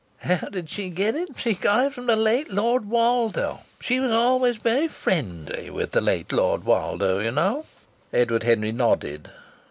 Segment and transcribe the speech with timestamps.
[0.21, 1.29] "How did she get it?
[1.37, 3.59] She got it from the late Lord Woldo.
[3.79, 7.65] She was always very friendly with the late Lord Woldo, you know."
[8.11, 9.29] Edward Henry nodded.